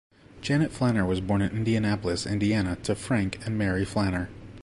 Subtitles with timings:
[0.41, 4.29] Janet Flanner was born in Indianapolis, Indiana to Frank and Mary Flanner.